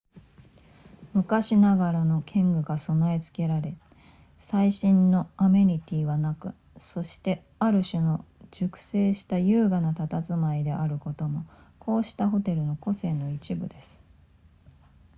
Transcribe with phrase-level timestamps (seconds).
[1.13, 3.77] 昔ながらの建具が備え付けられ
[4.39, 11.45] 最新のアメニティはなくそしてある種の熟成した優雅な佇まいであることも
[11.77, 13.99] こうしたホテルの個性の一部です